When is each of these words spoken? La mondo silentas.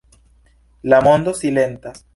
La 0.81 0.99
mondo 1.01 1.31
silentas. 1.35 2.07